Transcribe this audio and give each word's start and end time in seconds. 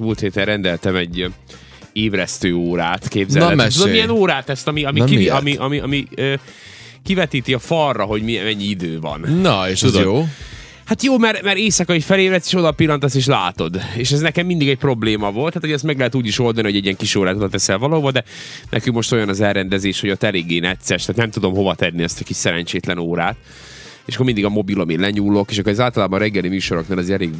múlt 0.00 0.20
héten 0.20 0.44
rendeltem 0.44 0.96
egy 0.96 1.32
ébresztő 1.92 2.54
órát, 2.54 3.08
képzeld 3.08 3.56
Na. 3.56 3.66
Tudod, 3.66 3.90
milyen 3.90 4.10
órát 4.10 4.48
ezt, 4.48 4.68
ami, 4.68 4.84
ami, 4.84 4.98
Na, 4.98 5.04
kivi, 5.04 5.28
ami, 5.28 5.56
ami, 5.56 5.78
ami 5.78 6.06
ö, 6.14 6.34
kivetíti 7.04 7.54
a 7.54 7.58
falra, 7.58 8.04
hogy 8.04 8.22
milyen, 8.22 8.44
mennyi 8.44 8.64
idő 8.64 9.00
van. 9.00 9.20
Na, 9.42 9.70
és 9.70 9.78
Tudod. 9.78 10.02
jó. 10.02 10.26
Hát 10.84 11.02
jó, 11.02 11.18
mert, 11.18 11.42
mert 11.42 11.56
éjszaka 11.56 11.94
így 11.94 12.04
felébredsz, 12.04 12.46
és 12.46 12.54
oda 12.54 12.72
pillantasz, 12.72 13.14
és 13.14 13.26
látod. 13.26 13.80
És 13.96 14.10
ez 14.10 14.20
nekem 14.20 14.46
mindig 14.46 14.68
egy 14.68 14.78
probléma 14.78 15.30
volt. 15.30 15.52
Hát, 15.52 15.62
hogy 15.62 15.72
ezt 15.72 15.84
meg 15.84 15.96
lehet 15.96 16.14
úgy 16.14 16.26
is 16.26 16.38
oldani, 16.38 16.66
hogy 16.66 16.76
egy 16.76 16.84
ilyen 16.84 16.96
kis 16.96 17.14
órát 17.14 17.34
oda 17.34 17.48
teszel 17.48 17.78
valahova, 17.78 18.10
de 18.10 18.24
nekünk 18.70 18.96
most 18.96 19.12
olyan 19.12 19.28
az 19.28 19.40
elrendezés, 19.40 20.00
hogy 20.00 20.10
ott 20.10 20.22
eléggé 20.22 20.58
necces, 20.58 21.04
tehát 21.04 21.20
nem 21.20 21.30
tudom 21.30 21.54
hova 21.54 21.74
tenni 21.74 22.02
ezt 22.02 22.20
a 22.20 22.24
kis 22.24 22.36
szerencsétlen 22.36 22.98
órát. 22.98 23.36
És 24.10 24.16
akkor 24.16 24.26
mindig 24.26 24.44
a 24.44 24.48
mobilom 24.48 24.88
én 24.88 25.00
lenyúlok, 25.00 25.50
és 25.50 25.58
akkor 25.58 25.72
ez 25.72 25.80
általában 25.80 26.18
a 26.18 26.22
reggeli 26.22 26.48
műsoroknál 26.48 26.98
az 26.98 27.10
elég 27.10 27.30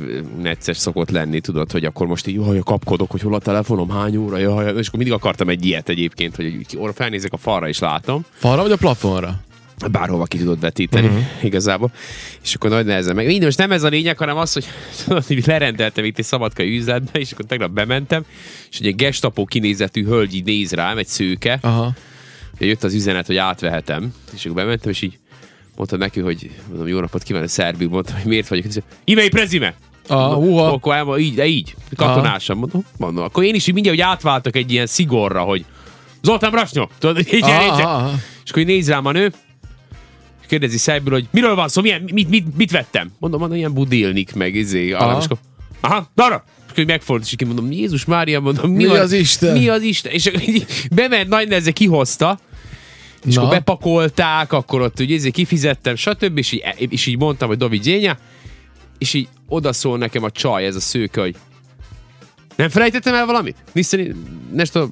necces 0.42 0.76
szokott 0.76 1.10
lenni, 1.10 1.40
tudod, 1.40 1.70
hogy 1.70 1.84
akkor 1.84 2.06
most 2.06 2.26
így 2.26 2.34
jaj, 2.34 2.58
kapkodok, 2.64 3.10
hogy 3.10 3.20
hol 3.20 3.34
a 3.34 3.38
telefonom, 3.38 3.90
hány 3.90 4.16
óra, 4.16 4.38
jaj, 4.38 4.64
és 4.64 4.86
akkor 4.86 4.98
mindig 4.98 5.12
akartam 5.12 5.48
egy 5.48 5.66
ilyet 5.66 5.88
egyébként, 5.88 6.36
hogy 6.36 6.44
így 6.44 6.78
felnézek 6.94 7.32
a 7.32 7.36
falra 7.36 7.68
és 7.68 7.78
látom 7.78 8.24
Falra 8.32 8.62
vagy 8.62 8.72
a 8.72 8.76
plafonra? 8.76 9.40
bárhova 9.90 10.24
ki 10.24 10.38
tudod 10.38 10.60
vetíteni, 10.60 11.06
uh-huh. 11.06 11.24
igazából. 11.42 11.92
És 12.42 12.54
akkor 12.54 12.70
nagy 12.70 12.84
nehezen 12.84 13.14
meg. 13.14 13.26
Minden, 13.26 13.44
most 13.44 13.58
nem 13.58 13.72
ez 13.72 13.82
a 13.82 13.88
lényeg, 13.88 14.18
hanem 14.18 14.36
az, 14.36 14.52
hogy 14.52 14.66
hogy 15.26 15.46
lerendeltem 15.46 16.04
itt 16.04 16.18
egy 16.18 16.24
szabadkai 16.24 16.76
üzletbe, 16.76 17.18
és 17.18 17.32
akkor 17.32 17.44
tegnap 17.44 17.70
bementem, 17.70 18.24
és 18.70 18.78
egy 18.78 18.94
gestapó 18.94 19.44
kinézetű 19.44 20.04
hölgy 20.04 20.34
így 20.34 20.44
néz 20.44 20.72
rám, 20.72 20.98
egy 20.98 21.06
szőke, 21.06 21.58
Aha. 21.62 21.92
jött 22.58 22.84
az 22.84 22.94
üzenet, 22.94 23.26
hogy 23.26 23.36
átvehetem, 23.36 24.14
és 24.34 24.44
akkor 24.44 24.56
bementem, 24.56 24.90
és 24.90 25.02
így 25.02 25.18
mondtam 25.76 25.98
neki, 25.98 26.20
hogy 26.20 26.50
mondom, 26.68 26.88
jó 26.88 27.00
napot 27.00 27.22
kívánok, 27.22 27.48
szerbül, 27.48 27.88
mondtam, 27.88 28.16
hogy 28.16 28.24
miért 28.24 28.48
vagyok. 28.48 28.64
Ime 29.04 29.28
prezime! 29.28 29.74
Ah, 30.06 30.38
uha. 30.38 30.66
Akkor 30.66 30.94
elmondom, 30.94 31.22
így, 31.22 31.34
de 31.34 31.46
így, 31.46 31.74
katonásan, 31.96 32.56
mondom, 32.56 32.84
mondom. 32.96 33.24
Akkor 33.24 33.44
én 33.44 33.54
is 33.54 33.66
így 33.66 33.74
mindjárt, 33.74 33.98
hogy 33.98 34.06
átváltak 34.08 34.56
egy 34.56 34.72
ilyen 34.72 34.86
szigorra, 34.86 35.40
hogy 35.40 35.64
Zoltán 36.22 36.50
Brasnyó, 36.50 36.90
tudod, 36.98 37.18
így, 37.18 37.42
Aha, 37.42 37.64
így, 37.64 37.80
aha. 37.84 38.12
és 38.44 38.50
akkor 38.50 38.62
így 38.62 38.68
néz 38.68 38.88
rám 38.88 39.06
a 39.06 39.12
nő, 39.12 39.32
és 40.40 40.46
kérdezi 40.46 40.78
szájból, 40.78 41.12
hogy 41.12 41.26
miről 41.30 41.54
van 41.54 41.68
szó, 41.68 41.82
milyen, 41.82 42.02
mit, 42.12 42.28
mit, 42.28 42.56
mit 42.56 42.70
vettem? 42.70 43.10
Mondom, 43.18 43.40
mondom, 43.40 43.58
ilyen 43.58 43.72
budilnik 43.72 44.34
meg, 44.34 44.54
izé, 44.54 44.92
arra, 44.92 45.18
és 45.18 45.24
akkor, 45.24 45.38
aha, 45.80 46.10
arra, 46.14 46.44
és 46.66 46.72
akkor 46.72 46.84
megfordult, 46.84 47.26
és 47.26 47.32
így 47.32 47.46
mondom, 47.46 47.72
Jézus 47.72 48.04
Mária, 48.04 48.40
mondom, 48.40 48.70
mi, 48.70 48.76
Mi 48.76 48.86
van? 48.88 49.00
az 49.00 49.12
Isten? 49.12 49.56
Mi 49.56 49.68
az 49.68 49.82
Isten? 49.82 50.12
És 50.12 50.30
bement, 50.94 51.28
nagy 51.28 51.48
neze 51.48 51.70
kihozta, 51.70 52.38
és 53.26 53.34
Na. 53.34 53.40
akkor 53.40 53.54
bepakolták, 53.54 54.52
akkor 54.52 54.80
ott 54.80 55.00
ugye 55.00 55.14
izé 55.14 55.30
kifizettem, 55.30 55.94
stb. 55.94 56.38
És 56.38 56.52
így, 56.52 56.62
és 56.78 57.06
így 57.06 57.18
mondtam, 57.18 57.48
hogy 57.48 57.56
David 57.56 57.86
Jénya, 57.86 58.18
és 58.98 59.14
így 59.14 59.28
odaszól 59.48 59.98
nekem 59.98 60.22
a 60.24 60.30
csaj, 60.30 60.64
ez 60.66 60.76
a 60.76 60.80
szőke, 60.80 61.20
hogy 61.20 61.36
nem 62.56 62.68
felejtettem 62.68 63.14
el 63.14 63.26
valamit? 63.26 63.56
Niszteni, 63.72 64.12
nešto 64.52 64.88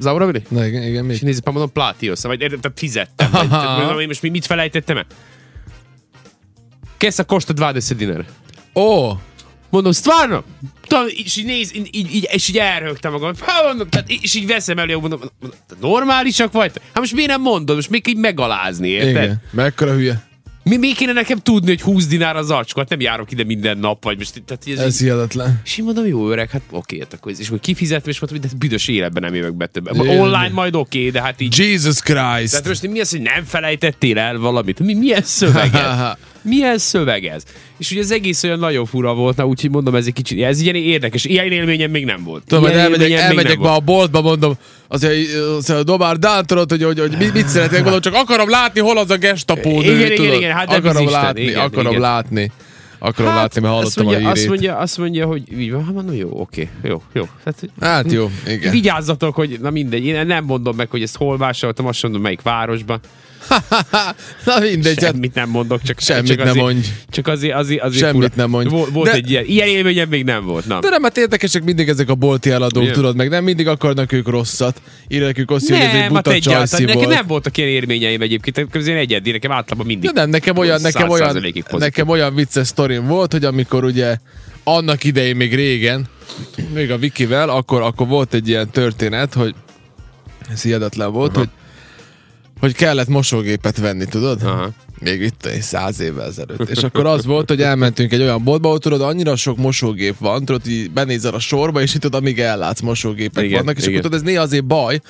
zauravili? 0.00 0.42
Na 0.48 0.66
igen, 0.66 0.82
igen, 0.82 1.04
És 1.10 1.20
még. 1.20 1.22
nézd, 1.22 1.42
pa 1.42 1.50
mondom, 1.50 1.72
Platios, 1.72 2.22
vagy 2.22 2.42
eh, 2.42 2.48
tehát 2.48 2.78
fizettem. 2.78 3.30
Vagy, 3.30 3.46
Aha. 3.50 3.60
tehát, 3.62 3.78
mondom, 3.78 4.00
én 4.00 4.06
most 4.06 4.22
mi- 4.22 4.28
mit 4.28 4.46
felejtettem 4.46 4.96
el? 4.96 5.06
Kesa 6.96 7.24
kosta 7.24 7.72
20 7.72 7.94
dinara. 7.94 8.24
Ó, 8.74 9.10
Mondom, 9.70 9.92
stvarno? 9.92 10.42
És 11.06 11.36
így 11.36 11.44
néz, 11.44 11.74
így, 11.74 11.88
így, 11.92 12.14
így, 12.14 12.28
és 12.32 12.48
így 12.48 12.58
elrögtem 12.58 13.12
magam. 13.12 13.32
Hát 13.40 13.64
mondom, 13.64 13.88
tehát, 13.88 14.10
és 14.10 14.34
így 14.34 14.46
veszem 14.46 14.78
elő, 14.78 14.96
mondom, 14.96 15.20
normálisak 15.80 16.52
vagytok? 16.52 16.82
Hát 16.86 16.98
most 16.98 17.12
miért 17.14 17.30
nem 17.30 17.40
mondod? 17.40 17.76
Most 17.76 17.90
még 17.90 18.08
így 18.08 18.16
megalázni, 18.16 18.88
érted? 18.88 19.10
igen. 19.10 19.42
Mekkora 19.50 19.92
hülye. 19.92 20.26
Mi, 20.62 20.76
még 20.76 20.94
kéne 20.96 21.12
nekem 21.12 21.38
tudni, 21.38 21.68
hogy 21.68 21.80
20 21.80 22.06
dinár 22.06 22.36
az 22.36 22.46
zacskó? 22.46 22.80
Hát 22.80 22.88
nem 22.88 23.00
járok 23.00 23.32
ide 23.32 23.44
minden 23.44 23.78
nap, 23.78 24.04
vagy 24.04 24.18
most... 24.18 24.42
Tehát 24.46 24.62
ez, 24.66 24.78
Ez 24.78 24.84
ez 24.86 24.98
hihetetlen. 24.98 25.60
és 25.64 25.78
én 25.78 25.84
mondom, 25.84 26.06
jó 26.06 26.30
öreg, 26.30 26.50
hát 26.50 26.62
oké, 26.70 26.98
hát 26.98 27.14
akkor 27.14 27.32
ez, 27.32 27.40
és 27.40 27.46
akkor 27.46 27.60
kifizettem, 27.60 28.10
és 28.10 28.20
mondtam, 28.20 28.40
hogy 28.40 28.50
de 28.50 28.56
büdös 28.58 28.88
életben 28.88 29.22
nem 29.22 29.34
jövök 29.34 29.54
be 29.54 29.66
többet. 29.66 29.98
Online 29.98 30.48
majd 30.52 30.74
oké, 30.74 31.10
de 31.10 31.22
hát 31.22 31.40
így... 31.40 31.58
Jesus 31.58 32.00
Christ. 32.00 32.50
Tehát 32.50 32.66
most 32.66 32.88
mi 32.88 33.00
az, 33.00 33.10
hogy 33.10 33.20
nem 33.20 33.44
felejtettél 33.44 34.18
el 34.18 34.38
valamit? 34.38 34.78
Mi, 34.78 34.94
milyen 34.94 35.22
szöveg? 35.22 35.70
Milyen 36.42 36.78
szöveg 36.78 37.24
ez? 37.24 37.42
És 37.78 37.90
ugye 37.90 38.00
az 38.00 38.10
egész 38.10 38.42
olyan 38.42 38.58
nagyon 38.58 38.86
fura 38.86 39.14
volt, 39.14 39.36
na 39.36 39.46
úgyhogy 39.46 39.70
mondom, 39.70 39.94
ez 39.94 40.06
egy 40.06 40.12
kicsit, 40.12 40.42
ez 40.42 40.60
ilyen 40.60 40.74
érdekes. 40.74 41.24
Ilyen 41.24 41.52
élményem 41.52 41.90
még 41.90 42.04
nem 42.04 42.24
volt. 42.24 42.42
Tudom, 42.46 42.64
Ilyen 42.64 42.78
elmegyek, 42.78 43.10
elmegyek 43.12 43.60
be 43.60 43.70
a 43.70 43.80
boltba, 43.80 44.20
mondom, 44.20 44.54
azért, 44.88 45.34
azért 45.58 45.78
a 45.78 45.82
dobár 45.82 46.16
Dán, 46.18 46.46
tudod, 46.46 46.70
hogy, 46.70 46.82
hogy, 46.82 46.98
hogy 46.98 47.16
mit, 47.18 47.32
mit 47.32 47.48
szeretnék, 47.48 47.82
mondom, 47.82 48.00
csak 48.00 48.14
akarom 48.14 48.50
látni, 48.50 48.80
hol 48.80 48.98
az 48.98 49.10
a 49.10 49.16
gestapó 49.16 49.70
nő, 49.80 49.94
Igen, 49.94 49.96
igen, 50.00 50.16
tudod. 50.16 50.34
igen, 50.34 50.52
hát 50.52 50.72
akarom 50.72 50.96
az 50.96 51.02
Isten, 51.02 51.22
látni, 51.22 51.40
igen, 51.40 51.58
akarom 51.60 51.86
igen. 51.86 52.00
látni. 52.00 52.50
Akarom 53.00 53.34
látni, 53.34 53.60
mert 53.60 53.74
azt 53.74 53.94
hallottam 53.94 54.04
mondja, 54.04 54.26
a 54.26 54.30
azt 54.30 54.36
hírét. 54.40 54.48
mondja, 54.50 54.76
azt 54.76 54.98
mondja, 54.98 55.26
hogy 55.26 55.42
így 55.58 55.72
van, 55.72 55.84
hát 55.84 55.94
mondom, 55.94 56.14
jó, 56.14 56.40
oké, 56.40 56.68
jó, 56.82 57.02
jó. 57.12 57.28
Tehát, 57.44 57.60
Hát 57.80 58.12
jó, 58.12 58.30
igen. 58.46 58.70
vigyázzatok, 58.70 59.34
hogy 59.34 59.58
na 59.60 59.70
mindegy, 59.70 60.04
én 60.04 60.26
nem 60.26 60.44
mondom 60.44 60.76
meg, 60.76 60.90
hogy 60.90 61.02
ezt 61.02 61.16
hol 61.16 61.36
vásároltam, 61.36 61.86
azt 61.86 62.02
mondom, 62.02 62.22
melyik 62.22 62.42
városban. 62.42 63.00
Na 64.46 64.58
mindegy, 64.60 65.02
hát 65.04 65.12
Semmit 65.12 65.34
nem 65.34 65.48
mondok, 65.48 65.82
csak 65.82 66.00
Semmit 66.00 66.26
csak 66.28 66.38
nem 66.38 66.48
azért, 66.48 66.64
mondj. 66.64 66.86
Csak 67.10 67.26
azért, 67.26 67.54
azért, 67.54 67.82
azért 67.82 68.04
Semmit 68.04 68.22
fura. 68.22 68.32
nem 68.34 68.50
mondj. 68.50 68.68
Volt, 68.68 68.90
volt 68.90 69.10
De- 69.10 69.16
egy 69.16 69.30
ilyen, 69.30 69.44
ilyen 69.44 69.68
élményem 69.68 70.08
még 70.08 70.24
nem 70.24 70.44
volt. 70.44 70.66
Na. 70.66 70.80
De 70.80 70.88
nem, 70.88 71.02
hát 71.02 71.16
érdekesek 71.16 71.64
mindig 71.64 71.88
ezek 71.88 72.08
a 72.08 72.14
bolti 72.14 72.50
eladók, 72.50 72.90
tudod, 72.90 73.16
meg 73.16 73.28
nem 73.28 73.44
mindig 73.44 73.68
akarnak 73.68 74.12
ők 74.12 74.28
rosszat. 74.28 74.80
Írja 75.08 75.26
nekünk 75.26 75.50
Oszi, 75.50 75.72
hogy 75.72 75.82
ez 75.82 75.92
egy 75.94 75.98
nem, 76.00 76.08
buta 76.08 76.30
hát 76.32 76.70
Nekem 76.78 77.08
nem 77.08 77.26
voltak 77.26 77.56
ilyen 77.56 77.68
élményeim 77.68 78.20
egyébként, 78.20 78.68
ez 78.72 78.86
én 78.86 78.96
egyedi, 78.96 79.30
nekem 79.30 79.52
általában 79.52 79.86
mindig. 79.86 80.10
De 80.10 80.20
nem, 80.20 80.30
nekem 80.30 80.56
olyan, 80.56 80.80
nekem 80.80 81.08
olyan, 81.08 81.30
100%-ig 81.30 81.52
pozitív. 81.52 81.78
nekem 81.78 82.08
olyan 82.08 82.34
vicces 82.34 82.66
sztorim 82.66 83.06
volt, 83.06 83.32
hogy 83.32 83.44
amikor 83.44 83.84
ugye 83.84 84.16
annak 84.64 85.04
idején 85.04 85.36
még 85.36 85.54
régen, 85.54 86.06
még 86.74 86.90
a 86.90 86.98
Vikivel, 86.98 87.48
akkor, 87.48 87.82
akkor 87.82 88.06
volt 88.06 88.34
egy 88.34 88.48
ilyen 88.48 88.70
történet, 88.70 89.34
hogy 89.34 89.54
ez 90.52 90.62
hihetetlen 90.62 91.12
volt, 91.12 91.36
hogy, 91.36 91.48
hogy 92.60 92.74
kellett 92.74 93.08
mosógépet 93.08 93.78
venni, 93.78 94.04
tudod? 94.04 94.42
Aha. 94.42 94.70
Még 95.00 95.20
itt 95.20 95.48
száz 95.60 96.00
évvel 96.00 96.26
ezelőtt. 96.26 96.68
És 96.68 96.82
akkor 96.82 97.06
az 97.06 97.24
volt, 97.24 97.48
hogy 97.48 97.62
elmentünk 97.62 98.12
egy 98.12 98.20
olyan 98.20 98.44
boltba, 98.44 98.68
ahol 98.68 98.78
tudod, 98.80 99.00
annyira 99.00 99.36
sok 99.36 99.56
mosógép 99.56 100.14
van, 100.18 100.44
tudod, 100.44 100.62
hogy 100.62 100.90
benézel 100.90 101.34
a 101.34 101.38
sorba, 101.38 101.80
és 101.82 101.94
itt 101.94 102.00
tudod, 102.00 102.20
amíg 102.20 102.40
ellátsz 102.40 102.80
mosógépek 102.80 103.44
Igen, 103.44 103.58
vannak, 103.58 103.76
és 103.76 103.82
igen. 103.82 103.98
akkor 103.98 104.10
tudod, 104.10 104.18
ez 104.26 104.32
néha 104.32 104.42
azért 104.42 104.64
baj, 104.64 105.00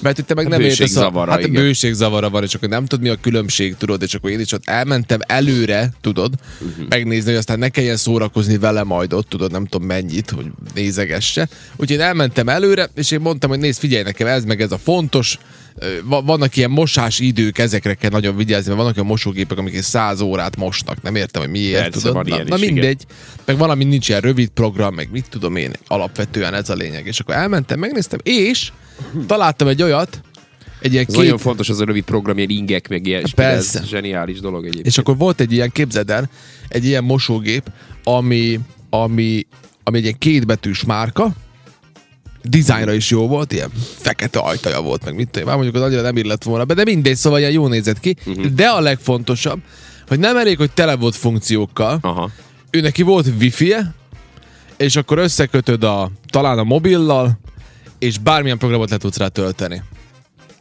mert 0.00 0.18
itt 0.18 0.26
te 0.26 0.34
meg 0.34 0.46
A 0.46 0.48
nem 0.48 0.60
értesz 0.60 0.78
a... 0.78 0.82
bőségzavara, 0.82 1.30
Hát 1.30 1.40
igen. 1.40 1.62
bőségzavara 1.62 2.30
van, 2.30 2.42
és 2.42 2.54
akkor 2.54 2.68
nem 2.68 2.86
tudod, 2.86 3.04
mi 3.04 3.10
a 3.10 3.16
különbség, 3.20 3.76
tudod, 3.76 4.02
és 4.02 4.14
akkor 4.14 4.30
én 4.30 4.40
is 4.40 4.52
ott 4.52 4.62
elmentem 4.64 5.18
előre, 5.26 5.92
tudod, 6.00 6.34
uh-huh. 6.60 6.88
megnézni, 6.88 7.28
hogy 7.30 7.38
aztán 7.38 7.58
ne 7.58 7.68
kelljen 7.68 7.96
szórakozni 7.96 8.58
vele 8.58 8.82
majd 8.82 9.12
ott, 9.12 9.28
tudod, 9.28 9.50
nem 9.50 9.66
tudom 9.66 9.86
mennyit, 9.86 10.30
hogy 10.30 10.46
nézegesse. 10.74 11.48
Úgyhogy 11.70 11.96
én 11.96 12.00
elmentem 12.00 12.48
előre, 12.48 12.90
és 12.94 13.10
én 13.10 13.20
mondtam, 13.20 13.50
hogy 13.50 13.58
nézd, 13.58 13.78
figyelj 13.78 14.02
nekem, 14.02 14.26
ez 14.26 14.44
meg 14.44 14.60
ez 14.60 14.72
a 14.72 14.78
fontos, 14.78 15.38
vannak 16.04 16.56
ilyen 16.56 16.70
mosási 16.70 17.26
idők, 17.26 17.58
ezekre 17.58 17.94
kell 17.94 18.10
nagyon 18.10 18.36
vigyázni, 18.36 18.66
mert 18.66 18.80
vannak 18.80 18.96
olyan 18.96 19.08
mosógépek, 19.08 19.58
amik 19.58 19.74
egy 19.74 19.82
száz 19.82 20.20
órát 20.20 20.56
mosnak. 20.56 21.02
Nem 21.02 21.14
értem, 21.14 21.42
hogy 21.42 21.50
miért. 21.50 21.82
Persze, 21.82 22.08
tudod? 22.08 22.28
na, 22.28 22.34
ilyen 22.34 22.46
na 22.48 22.56
is, 22.56 22.62
igen. 22.62 22.72
mindegy. 22.74 23.04
Meg 23.44 23.56
valami 23.56 23.84
nincs 23.84 24.08
ilyen 24.08 24.20
rövid 24.20 24.48
program, 24.48 24.94
meg 24.94 25.08
mit 25.12 25.26
tudom 25.30 25.56
én, 25.56 25.72
alapvetően 25.86 26.54
ez 26.54 26.68
a 26.68 26.74
lényeg. 26.74 27.06
És 27.06 27.20
akkor 27.20 27.34
elmentem, 27.34 27.78
megnéztem, 27.78 28.18
és 28.22 28.72
találtam 29.26 29.68
egy 29.68 29.82
olyat, 29.82 30.20
egy 30.80 30.92
ilyen 30.92 31.04
Ez 31.08 31.14
két, 31.14 31.22
nagyon 31.22 31.38
fontos 31.38 31.68
az 31.68 31.80
a 31.80 31.84
rövid 31.84 32.04
program, 32.04 32.36
ilyen 32.36 32.50
ingek, 32.50 32.88
meg 32.88 33.06
ilyen 33.06 33.24
Persze. 33.34 33.78
Ez 33.78 33.88
zseniális 33.88 34.40
dolog 34.40 34.60
egyébként. 34.60 34.86
és 34.86 34.98
akkor 34.98 35.16
volt 35.16 35.40
egy 35.40 35.52
ilyen, 35.52 35.70
képzeld 35.70 36.10
el, 36.10 36.30
egy 36.68 36.84
ilyen 36.84 37.04
mosógép, 37.04 37.70
ami, 38.04 38.60
ami, 38.90 39.46
ami 39.82 39.96
egy 39.96 40.04
ilyen 40.04 40.18
kétbetűs 40.18 40.84
márka, 40.84 41.32
dizájnra 42.42 42.92
is 42.92 43.10
jó 43.10 43.28
volt, 43.28 43.52
ilyen 43.52 43.70
fekete 43.98 44.38
ajtaja 44.38 44.80
volt, 44.80 45.04
meg 45.04 45.14
mit 45.14 45.28
tudom, 45.28 45.48
már 45.48 45.56
mondjuk 45.56 45.76
az 45.76 45.82
annyira 45.82 46.02
nem 46.02 46.16
illett 46.16 46.42
volna 46.42 46.64
be, 46.64 46.74
de 46.74 46.84
mindegy, 46.84 47.16
szóval 47.16 47.38
ilyen 47.38 47.50
jó 47.50 47.66
nézett 47.68 48.00
ki. 48.00 48.16
Uh-huh. 48.26 48.46
De 48.46 48.66
a 48.66 48.80
legfontosabb, 48.80 49.60
hogy 50.08 50.18
nem 50.18 50.36
elég, 50.36 50.56
hogy 50.56 50.72
tele 50.72 50.96
volt 50.96 51.16
funkciókkal, 51.16 51.98
Aha. 52.02 52.30
ő 52.70 52.80
neki 52.80 53.02
volt 53.02 53.26
wifi-je, 53.38 53.94
és 54.76 54.96
akkor 54.96 55.18
összekötöd 55.18 55.84
a, 55.84 56.10
talán 56.26 56.58
a 56.58 56.64
mobillal, 56.64 57.38
és 57.98 58.18
bármilyen 58.18 58.58
programot 58.58 58.90
le 58.90 58.96
tudsz 58.96 59.16
rá 59.16 59.28
tölteni. 59.28 59.82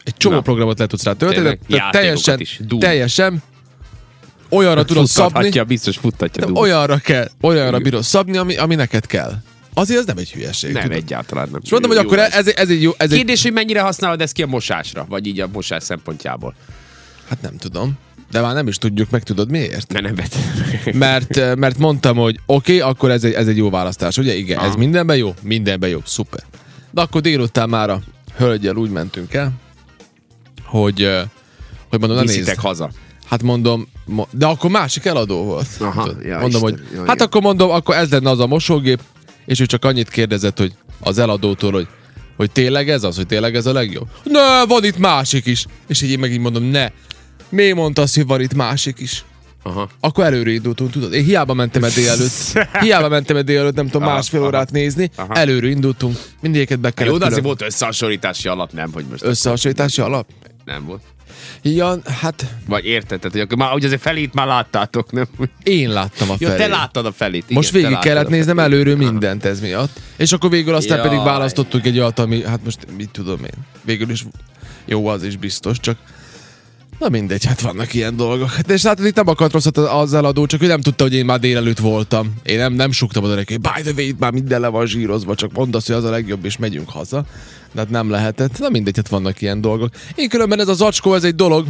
Egy 0.04 0.18
csomó 0.18 0.36
Na. 0.36 0.42
programot 0.42 0.80
le 0.80 0.86
tudsz 0.86 1.04
rá 1.04 1.14
tölteni, 1.14 1.42
Tényleg? 1.42 1.60
tehát 1.68 1.94
Játékokat 1.94 2.02
teljesen, 2.02 2.40
is. 2.40 2.60
Doom. 2.68 2.80
teljesen 2.80 3.44
olyanra 4.50 4.84
tudod 4.86 5.08
szabni, 5.08 5.62
biztos 5.68 5.98
futtatja. 5.98 6.46
de 6.46 6.60
olyanra 6.60 6.98
kell, 6.98 7.28
olyanra 7.42 7.80
bírod 7.80 8.04
szabni, 8.04 8.38
ami, 8.38 8.58
ami 8.58 8.76
neked 8.76 9.06
kell. 9.06 9.34
Azért 9.74 10.00
ez 10.00 10.06
nem 10.06 10.18
egy 10.18 10.32
hülyeség. 10.32 10.74
Nem, 10.74 10.82
tudod? 10.82 10.98
egyáltalán 10.98 11.48
nem. 11.52 11.62
És 11.64 11.72
mondom, 11.72 11.90
hogy 11.90 12.00
jó 12.00 12.06
akkor 12.06 12.20
ez. 12.20 12.48
ez, 12.48 12.70
egy 12.70 12.82
jó, 12.82 12.92
ez 12.98 13.12
egy, 13.12 13.18
Kérdés, 13.18 13.42
hogy 13.42 13.54
mennyire 13.54 13.82
használod 13.82 14.22
ezt 14.22 14.34
ki 14.34 14.44
a 14.44 14.48
mosásra, 14.48 15.06
vagy 15.10 15.28
így 15.28 15.40
a 15.40 15.48
mosás 15.48 15.84
szempontjából. 15.84 16.56
hát 17.28 17.42
nem 17.42 17.58
tudom. 17.58 17.98
De 18.32 18.42
már 18.42 18.54
nem 18.54 18.68
is 18.68 18.78
tudjuk, 18.78 19.10
meg 19.10 19.24
tudod 19.24 19.50
miért? 19.50 19.94
Ne, 19.94 20.00
nem 20.00 20.16
vett. 20.16 20.36
Mert, 20.94 21.38
eh, 21.38 21.56
mert 21.56 21.78
mondtam, 21.78 22.18
hogy 22.18 22.40
oké, 22.46 22.78
okay, 22.78 22.90
akkor 22.90 23.12
ez 23.12 23.24
egy, 23.24 23.34
ez 23.34 23.48
egy 23.48 23.58
jó 23.58 23.70
választás, 23.70 24.18
ugye? 24.18 24.36
Igen, 24.36 24.58
Aha. 24.58 24.68
ez 24.68 24.76
mindenben 24.76 25.18
jó? 25.18 25.34
Mindenben 25.42 25.90
jó, 25.90 26.02
szuper. 26.06 26.44
De 26.92 27.02
akkor 27.02 27.22
délután 27.22 27.70
már 27.70 27.90
a 27.90 28.02
hölgyel 28.38 28.76
úgy 28.76 28.90
mentünk 28.90 29.34
el, 29.34 29.52
hogy, 30.64 31.04
eh, 31.04 31.24
hogy 31.90 32.00
mondom, 32.00 32.18
na 32.18 32.24
nézd. 32.24 32.56
Haza. 32.56 32.90
Hát 33.26 33.44
mondom, 33.44 33.88
mo- 34.06 34.28
de 34.32 34.46
akkor 34.46 34.70
másik 34.70 35.06
eladó 35.06 35.44
volt. 35.44 35.68
Aha, 35.80 36.12
ja, 36.24 36.40
mondom, 36.40 36.48
Isten, 36.48 36.62
hogy 36.62 36.80
jó, 36.96 37.04
hát 37.06 37.20
jó. 37.20 37.26
akkor 37.26 37.42
mondom, 37.42 37.70
akkor 37.70 37.96
ez 37.96 38.10
lenne 38.10 38.30
az 38.30 38.40
a 38.40 38.48
mosógép, 38.48 39.02
és 39.52 39.60
ő 39.60 39.66
csak 39.66 39.86
annyit 39.86 40.10
kérdezett, 40.10 40.58
hogy 40.58 40.74
az 41.00 41.18
eladótól, 41.18 41.72
hogy 41.72 41.88
hogy 42.38 42.52
tényleg 42.52 42.90
ez 42.90 43.04
az, 43.04 43.16
hogy 43.16 43.26
tényleg 43.26 43.56
ez 43.56 43.66
a 43.66 43.74
legjobb? 43.74 44.08
Ne, 44.24 44.66
van 44.66 44.84
itt 44.84 44.98
másik 44.98 45.46
is. 45.46 45.66
És 45.88 46.02
így 46.02 46.12
én 46.12 46.20
meg 46.20 46.32
így 46.32 46.40
mondom, 46.40 46.64
ne. 46.64 46.88
Miért 47.50 47.76
mondta 47.76 48.02
azt, 48.02 48.16
hogy 48.16 48.26
van 48.26 48.42
itt 48.42 48.54
másik 48.54 49.00
is? 49.00 49.26
Aha. 49.64 49.90
Akkor 50.00 50.24
előre 50.24 50.52
indultunk, 50.52 50.92
tudod? 50.92 51.14
Én 51.14 51.24
hiába 51.24 51.54
mentem 51.54 51.84
el 51.84 51.90
délelőtt. 51.90 52.32
Hiába 52.84 53.10
mentem 53.10 53.36
el 53.36 53.44
délelőtt, 53.44 53.76
nem 53.76 53.86
tudom, 53.86 54.02
Aha, 54.02 54.14
másfél 54.16 54.40
aha. 54.40 54.48
órát 54.48 54.72
nézni. 54.72 55.10
Aha. 55.16 55.34
Előre 55.34 55.68
indultunk. 55.68 56.18
Mindéket 56.42 56.80
be 56.80 56.92
kellett 56.92 57.12
Jó, 57.12 57.18
de 57.18 57.26
azért 57.26 57.44
volt 57.44 57.62
összehasonlítási 57.62 58.48
alap, 58.48 58.72
nem, 58.72 58.92
hogy 58.94 59.06
most 59.10 59.24
Összehasonlítási 59.24 60.02
alap? 60.02 60.28
Nem 60.66 60.86
volt. 60.86 61.02
Ja, 61.62 61.98
hát 62.22 62.46
Vagy 62.68 62.86
érted, 62.86 63.20
tehát, 63.20 63.32
hogy 63.32 63.42
akkor 63.42 63.58
már, 63.58 63.72
hogy 63.72 63.86
azért 63.86 64.02
felét 64.02 64.34
már 64.34 64.48
láttátok, 64.48 65.12
nem? 65.12 65.28
én 65.64 65.90
láttam 65.90 66.30
a 66.30 66.38
felét. 66.38 66.58
te 66.58 66.68
láttad 66.68 67.06
a 67.06 67.12
felét. 67.12 67.44
Igen, 67.44 67.56
Most 67.56 67.72
végig 67.72 67.98
kellett 67.98 68.28
néznem 68.28 68.60
előről 68.60 68.96
mindent 68.96 69.46
ez 69.46 69.62
miatt. 69.62 70.00
És 70.18 70.32
akkor 70.32 70.50
végül 70.50 70.76
aztán 70.76 70.98
Jaj. 70.98 71.08
pedig 71.08 71.24
választottuk 71.24 71.86
egy 71.86 72.00
olyat, 72.00 72.20
ami, 72.20 72.44
hát 72.46 72.64
most 72.64 72.80
mit 72.98 73.10
tudom 73.10 73.40
én, 73.44 73.66
végül 73.82 74.10
is 74.10 74.26
jó 74.86 75.08
az 75.08 75.24
is 75.24 75.38
biztos, 75.38 75.80
csak 75.80 75.98
Na 77.02 77.10
mindegy, 77.10 77.46
hát 77.46 77.62
vannak 77.62 77.94
ilyen 77.94 78.16
dolgok. 78.16 78.58
De 78.60 78.74
és 78.74 78.84
látod, 78.84 79.06
itt 79.06 79.16
nem 79.16 79.28
akart 79.28 79.52
rosszat 79.52 79.78
az 79.78 80.14
eladó, 80.14 80.46
csak 80.46 80.64
ő 80.64 80.68
nem 80.68 80.82
tudta, 80.82 81.04
hogy 81.04 81.14
én 81.14 81.26
már 81.26 81.40
délelőtt 81.40 81.80
voltam. 81.80 82.34
Én 82.44 82.58
nem, 82.58 82.74
nem 82.74 82.92
suktam 82.92 83.24
oda 83.24 83.36
neki, 83.36 83.58
by 83.58 83.82
the 83.82 83.92
way, 83.96 84.10
már 84.20 84.32
minden 84.32 84.62
le 84.62 84.68
van 84.68 84.86
zsírozva, 84.86 85.36
csak 85.36 85.52
mondd 85.52 85.76
azt, 85.76 85.88
hogy 85.88 85.96
az 85.96 86.04
a 86.04 86.10
legjobb, 86.10 86.46
és 86.46 86.58
megyünk 86.58 86.90
haza. 86.90 87.26
De 87.72 87.80
hát 87.82 87.90
nem 87.90 88.10
lehetett. 88.10 88.60
Na 88.60 88.70
mindegy, 88.70 88.96
hát 88.96 89.08
vannak 89.08 89.42
ilyen 89.42 89.62
dolgok. 89.62 89.90
Én 90.16 90.30
különben 90.30 90.60
ez 90.60 90.68
az 90.68 90.82
acskó, 90.82 91.14
ez 91.14 91.24
egy 91.24 91.36
dolog, 91.36 91.68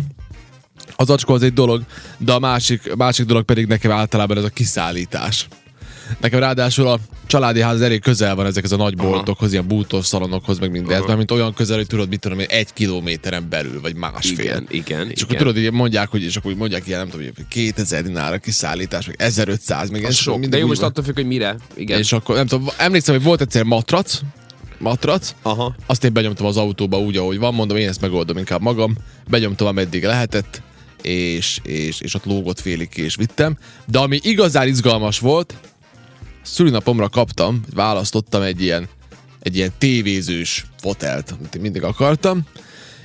az 0.96 1.10
acskó 1.10 1.34
az 1.34 1.44
egy 1.44 1.54
dolog, 1.54 1.82
de 2.18 2.34
a 2.34 2.40
másik, 2.40 2.96
másik 2.96 3.26
dolog 3.26 3.44
pedig 3.44 3.68
nekem 3.68 3.92
általában 3.92 4.38
ez 4.38 4.44
a 4.44 4.50
kiszállítás. 4.50 5.48
Nekem 6.20 6.40
ráadásul 6.40 6.88
a 6.88 7.00
családi 7.28 7.62
ház 7.62 7.82
elég 7.82 8.02
közel 8.02 8.36
van 8.36 8.46
ezekhez 8.46 8.72
a 8.72 8.76
nagy 8.76 8.96
boltokhoz, 8.96 9.52
ilyen 9.52 9.68
bútor 9.68 10.06
szalonokhoz, 10.06 10.60
meg 10.60 10.72
mindez, 10.72 11.06
mert 11.06 11.18
mint 11.18 11.32
olyan 11.32 11.54
közel, 11.54 11.78
hogy 11.78 11.88
tudod, 11.88 12.10
mit 12.10 12.20
tudom 12.20 12.40
én, 12.40 12.46
egy 12.50 12.74
kilométeren 12.74 13.50
belül, 13.50 13.82
vagy 13.82 13.96
másfél. 13.96 14.46
Igen, 14.46 14.68
igen, 14.70 15.10
És 15.10 15.12
igen. 15.12 15.24
akkor 15.24 15.36
tudod, 15.36 15.58
így 15.58 15.72
mondják, 15.72 16.10
hogy, 16.10 16.24
és 16.24 16.36
akkor 16.36 16.52
úgy 16.52 16.58
mondják 16.58 16.88
ilyen, 16.88 17.00
nem 17.00 17.10
tudom, 17.10 17.26
hogy 17.36 17.46
2000 17.48 18.04
dinár 18.04 18.34
a 18.34 18.38
kiszállítás, 18.38 19.06
meg 19.06 19.16
1500, 19.20 19.90
meg 19.90 20.04
ez 20.04 20.16
sok, 20.16 20.46
de 20.46 20.58
jó, 20.58 20.68
most 20.68 20.82
attól 20.82 21.04
függ, 21.04 21.16
hogy 21.16 21.26
mire. 21.26 21.56
Igen. 21.74 22.00
És 22.00 22.12
akkor 22.12 22.36
nem 22.36 22.48
tudom, 22.48 22.68
emlékszem, 22.78 23.16
hogy 23.16 23.24
volt 23.24 23.42
egyszer 23.42 23.64
matrac, 23.64 24.20
matrac, 24.78 25.34
Aha. 25.42 25.76
azt 25.86 26.04
én 26.04 26.14
benyomtam 26.14 26.46
az 26.46 26.58
autóba 26.58 27.00
úgy, 27.00 27.18
ahogy 27.18 27.38
van, 27.38 27.54
mondom, 27.54 27.78
én 27.78 27.88
ezt 27.88 28.02
megoldom 28.02 28.38
inkább 28.38 28.62
magam, 28.62 28.96
benyomtam, 29.30 29.68
ameddig 29.68 30.04
lehetett, 30.04 30.62
és, 31.02 31.60
és, 31.64 32.02
és 32.02 32.14
ott 32.14 32.26
lógott 32.26 32.60
félig 32.60 32.90
ki, 32.90 33.04
és 33.04 33.16
vittem. 33.16 33.58
De 33.86 34.00
ami 34.00 34.20
igazán 34.22 34.68
izgalmas 34.68 35.20
volt, 35.20 35.54
szülinapomra 36.42 37.10
kaptam, 37.10 37.62
választottam 37.74 38.42
egy 38.42 38.62
ilyen, 38.62 38.88
egy 39.40 39.56
ilyen 39.56 39.72
tévézős 39.78 40.66
fotelt, 40.80 41.32
amit 41.40 41.56
én 41.56 41.62
mindig 41.62 41.84
akartam, 41.84 42.46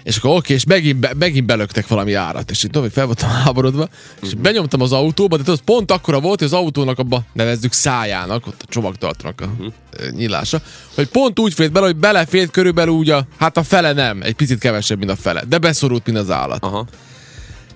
és 0.07 0.17
akkor 0.17 0.37
oké, 0.37 0.55
és 0.55 0.65
megint, 0.65 0.97
be, 0.97 1.13
megint 1.19 1.47
belöktek 1.47 1.89
valami 1.89 2.13
árat, 2.13 2.51
és 2.51 2.65
így 2.65 2.71
tudom, 2.71 2.91
fel 2.91 3.07
voltam 3.07 3.29
háborodva, 3.29 3.89
és 4.23 4.35
benyomtam 4.35 4.81
az 4.81 4.93
autóba, 4.93 5.37
de 5.37 5.43
tudod, 5.43 5.61
pont 5.61 5.91
akkora 5.91 6.21
volt, 6.21 6.39
hogy 6.39 6.49
az 6.49 6.53
autónak 6.53 6.99
abba 6.99 7.23
nevezzük 7.33 7.73
szájának, 7.73 8.47
ott 8.47 8.63
a 8.63 8.69
csomagtartónak 8.69 9.41
a 9.41 9.51
ö, 9.91 10.11
nyílása, 10.11 10.61
hogy 10.95 11.09
pont 11.09 11.39
úgy 11.39 11.55
fért 11.55 11.73
bele, 11.73 11.87
hogy 11.87 11.97
belefért 11.97 12.51
körülbelül 12.51 12.95
úgy 12.95 13.11
a, 13.11 13.27
hát 13.39 13.57
a 13.57 13.63
fele 13.63 13.93
nem, 13.93 14.23
egy 14.23 14.35
picit 14.35 14.59
kevesebb, 14.59 14.99
mint 14.99 15.11
a 15.11 15.17
fele, 15.17 15.45
de 15.49 15.59
beszorult, 15.59 16.07
mint 16.07 16.19
az 16.19 16.31
állat. 16.31 16.65
Aha. 16.65 16.87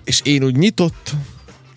És 0.04 0.20
én 0.24 0.44
úgy 0.44 0.56
nyitott 0.56 1.10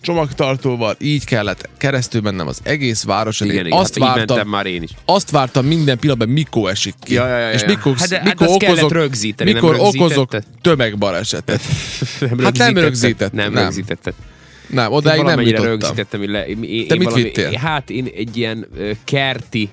csomagtartóval 0.04 0.96
így 1.00 1.24
kellett 1.24 1.68
keresztül 1.76 2.20
mennem 2.20 2.46
az 2.46 2.60
egész 2.62 3.04
városon. 3.04 3.48
Igen, 3.48 3.58
én 3.58 3.66
igen. 3.66 3.78
azt 3.78 3.98
hát 3.98 4.14
vártam, 4.16 4.48
már 4.48 4.66
én 4.66 4.82
is. 4.82 4.90
azt 5.04 5.30
vártam 5.30 5.66
minden 5.66 5.98
pillanatban, 5.98 6.28
mikor 6.28 6.70
esik 6.70 6.94
ki. 7.00 7.14
Ja, 7.14 7.26
ja, 7.28 7.38
ja, 7.38 7.50
és 7.50 7.60
ja. 7.60 7.66
mikor, 7.66 7.96
Hát 7.96 8.08
de- 8.08 8.16
hát 8.16 8.24
mikor 8.24 8.46
azt 8.46 8.58
kellett 8.58 8.76
okozok, 8.76 8.92
rögzíteni, 8.92 9.52
nem 9.52 9.62
mikor 9.62 9.78
okozok 9.78 10.00
rögzítetted? 10.00 10.44
tömegbalesetet. 10.62 11.60
Nem 12.20 12.38
Hát 12.38 12.58
nem 12.58 12.74
rögzített, 12.74 13.32
Nem, 13.32 13.52
nem. 13.52 13.62
rögzítetted. 13.62 14.14
Nem, 14.66 14.92
odáig 14.92 15.22
nem 15.22 15.40
jutottam. 15.40 15.64
rögzítettem, 15.64 16.22
én, 16.22 16.62
én 16.62 16.86
Te 16.86 16.94
mit 16.94 17.04
valami, 17.04 17.22
vittél? 17.22 17.52
Hát 17.52 17.90
én 17.90 18.10
egy 18.16 18.36
ilyen 18.36 18.66
kerti 19.04 19.68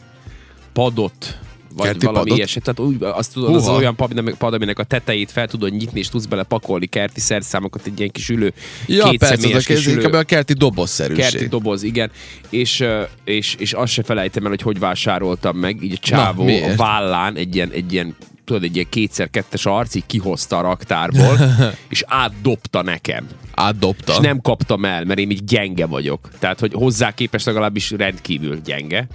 padot 0.74 1.38
vagy 1.76 1.86
Kerti 1.86 2.06
valami 2.06 2.24
padot? 2.24 2.38
ilyesmi. 2.38 2.62
Tehát 2.62 2.80
úgy, 2.80 3.04
azt 3.04 3.34
tudod, 3.34 3.56
az 3.56 3.64
Húha. 3.66 3.78
olyan 3.78 3.96
pad, 3.96 4.34
pad, 4.38 4.54
aminek 4.54 4.80
a 4.80 4.84
tetejét 4.84 5.32
fel 5.32 5.48
tudod 5.48 5.72
nyitni, 5.72 6.00
és 6.00 6.10
tudsz 6.10 6.26
bele 6.26 6.44
pakolni 6.44 6.86
kerti 6.86 7.20
szerszámokat, 7.20 7.86
egy 7.86 7.98
ilyen 7.98 8.12
kis 8.12 8.30
ülő, 8.30 8.54
Ja, 8.88 9.10
két 9.10 9.20
persze, 9.20 9.48
az 9.48 9.64
a 9.64 9.74
kis 9.74 9.86
ülő, 9.86 9.96
inkább 9.96 10.14
a 10.14 10.24
kerti 10.24 10.54
dobozszerűség. 10.54 11.24
kerti 11.24 11.48
doboz, 11.48 11.84
igen. 11.84 12.12
És, 12.50 12.84
és, 13.24 13.56
és 13.60 13.74
azt 13.74 13.92
se 13.92 14.04
felejtem 14.04 14.44
el, 14.44 14.50
hogy 14.50 14.62
hogy 14.62 14.80
vásároltam 14.80 15.58
meg, 15.58 15.84
így 15.84 15.94
a 15.94 15.98
csávó 15.98 16.44
miért? 16.44 16.74
a 16.74 16.76
vállán 16.76 17.36
egy 17.36 17.56
ilyen, 17.56 17.70
egy 17.74 17.94
ilyen 17.94 18.16
tudod, 18.46 18.64
egy 18.64 18.76
ilyen 18.76 18.88
kétszer-kettes 18.90 19.66
arc, 19.66 19.96
így 19.96 20.06
kihozta 20.06 20.58
a 20.58 20.62
raktárból, 20.62 21.38
és 21.90 22.04
átdobta 22.08 22.82
nekem. 22.82 23.28
Átdobta. 23.54 24.12
És 24.12 24.18
nem 24.20 24.42
kaptam 24.42 24.86
el, 24.86 25.04
mert 25.06 25.20
én 25.20 25.30
így 25.30 25.44
gyenge 25.44 25.86
vagyok. 25.86 26.30
Tehát, 26.40 26.60
hogy 26.60 26.74
hozzá 26.74 27.12
képest 27.14 27.46
legalábbis 27.46 27.92
rendkívül 27.92 28.60
gyenge. 28.66 29.08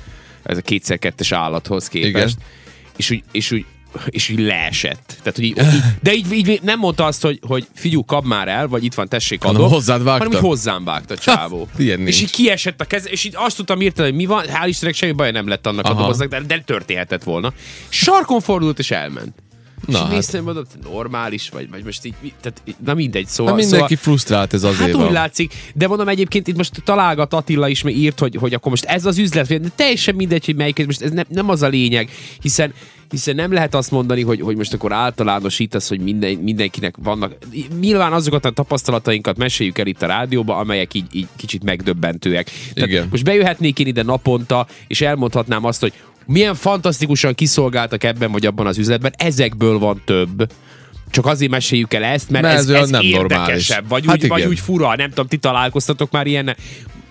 Ez 0.46 0.56
a 0.56 0.62
kétszer-kettes 0.62 1.32
állathoz 1.32 1.88
képest. 1.88 2.14
Igen. 2.14 2.48
És 2.96 3.10
úgy, 3.10 3.22
és 3.32 3.50
úgy 3.50 3.64
és 4.06 4.28
így 4.28 4.38
leesett. 4.38 5.06
Tehát, 5.06 5.34
hogy 5.34 5.44
így, 5.44 5.58
így, 5.58 5.82
de 6.02 6.14
így, 6.14 6.32
így, 6.32 6.60
nem 6.62 6.78
mondta 6.78 7.04
azt, 7.04 7.22
hogy, 7.22 7.38
hogy 7.46 7.66
figyú, 7.74 8.04
kap 8.04 8.24
már 8.24 8.48
el, 8.48 8.68
vagy 8.68 8.84
itt 8.84 8.94
van, 8.94 9.08
tessék, 9.08 9.42
Hanem 9.42 9.60
adok. 9.60 9.72
hozzád 9.72 10.02
vágta. 10.02 10.24
Hanem, 10.24 10.40
hogy 10.40 10.48
hozzám 10.48 10.84
vágta 10.84 11.16
csávó. 11.16 11.68
ilyen 11.78 11.98
és 11.98 12.04
nincs. 12.04 12.20
így 12.20 12.30
kiesett 12.30 12.80
a 12.80 12.84
keze, 12.84 13.08
és 13.08 13.24
így 13.24 13.34
azt 13.36 13.56
tudtam 13.56 13.80
írtani, 13.80 14.08
hogy 14.08 14.16
mi 14.16 14.26
van, 14.26 14.44
hál' 14.44 14.66
Istennek 14.66 14.94
semmi 14.94 15.12
baj 15.12 15.30
nem 15.30 15.48
lett 15.48 15.66
annak 15.66 15.84
Aha. 15.84 15.94
a 15.94 16.00
doboznak, 16.00 16.28
de, 16.28 16.40
de 16.40 16.58
történhetett 16.60 17.22
volna. 17.22 17.52
Sarkon 17.88 18.40
fordult, 18.40 18.78
és 18.78 18.90
elment. 18.90 19.34
Na 19.86 20.08
és 20.16 20.26
hát. 20.26 20.42
mondom, 20.42 20.64
normális 20.82 21.48
vagy, 21.48 21.70
vagy 21.70 21.84
most 21.84 22.04
így, 22.04 22.14
tehát, 22.40 22.62
na 22.84 22.94
mindegy, 22.94 23.26
szóval... 23.26 23.52
Na 23.52 23.58
mindenki 23.58 23.94
szóval, 23.94 24.02
frusztrált 24.02 24.54
ez 24.54 24.62
azért 24.62 24.80
Hát 24.80 24.94
úgy 24.94 25.02
van. 25.02 25.12
látszik, 25.12 25.54
de 25.74 25.88
mondom 25.88 26.08
egyébként 26.08 26.48
itt 26.48 26.56
most 26.56 26.82
találgat 26.84 27.34
Attila 27.34 27.68
is, 27.68 27.82
mert 27.82 27.96
írt, 27.96 28.18
hogy, 28.18 28.36
hogy 28.36 28.54
akkor 28.54 28.70
most 28.70 28.84
ez 28.84 29.04
az 29.04 29.18
üzlet, 29.18 29.60
de 29.60 29.68
teljesen 29.74 30.14
mindegy, 30.14 30.44
hogy 30.44 30.56
melyik, 30.56 30.86
most 30.86 31.02
ez 31.02 31.10
nem, 31.10 31.24
nem 31.28 31.48
az 31.48 31.62
a 31.62 31.68
lényeg, 31.68 32.10
hiszen 32.40 32.72
hiszen 33.10 33.34
nem 33.34 33.52
lehet 33.52 33.74
azt 33.74 33.90
mondani, 33.90 34.22
hogy, 34.22 34.40
hogy 34.40 34.56
most 34.56 34.72
akkor 34.72 34.92
általánosítasz, 34.92 35.88
hogy 35.88 36.00
minden, 36.00 36.36
mindenkinek 36.36 36.94
vannak. 37.02 37.32
Nyilván 37.80 38.12
azokat 38.12 38.44
a 38.44 38.50
tapasztalatainkat 38.50 39.36
meséljük 39.36 39.78
el 39.78 39.86
itt 39.86 40.02
a 40.02 40.06
rádióba, 40.06 40.56
amelyek 40.56 40.94
így, 40.94 41.06
így 41.12 41.26
kicsit 41.36 41.64
megdöbbentőek. 41.64 42.50
Tehát 42.74 42.90
Igen. 42.90 43.08
Most 43.10 43.24
bejöhetnék 43.24 43.78
én 43.78 43.86
ide 43.86 44.02
naponta, 44.02 44.66
és 44.86 45.00
elmondhatnám 45.00 45.64
azt, 45.64 45.80
hogy 45.80 45.92
milyen 46.26 46.54
fantasztikusan 46.54 47.34
kiszolgáltak 47.34 48.04
ebben 48.04 48.32
vagy 48.32 48.46
abban 48.46 48.66
az 48.66 48.78
üzletben, 48.78 49.12
ezekből 49.16 49.78
van 49.78 50.02
több. 50.04 50.52
Csak 51.10 51.26
azért 51.26 51.50
meséljük 51.50 51.94
el 51.94 52.04
ezt, 52.04 52.30
mert, 52.30 52.44
Mert 52.44 52.58
ez, 52.58 52.68
ez 52.68 52.80
ez 52.82 52.88
nem 52.90 53.00
érdekesebb. 53.02 53.28
normális. 53.28 53.68
Vagy, 53.88 54.04
Hát 54.06 54.22
úgy, 54.22 54.28
vagy 54.28 54.44
úgy 54.44 54.60
fura, 54.60 54.96
nem 54.96 55.08
tudom, 55.08 55.26
ti 55.26 55.36
találkoztatok 55.36 56.10
már 56.10 56.26
ilyennel. 56.26 56.56